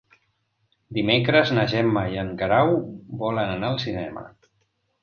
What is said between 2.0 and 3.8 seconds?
i en Guerau volen anar